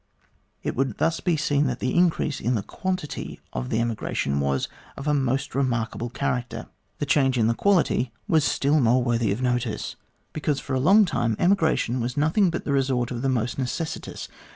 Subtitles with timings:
[0.63, 4.67] It would thus be seen that the increase in the quantity of the emigration was
[4.97, 6.65] of a most re markable character.
[6.97, 9.95] The change in the quality was still more 260 THE GLADSTONE COLONY worthy of notice,
[10.33, 14.27] because for a long time emigration was nothing but the resort of the most necessitous.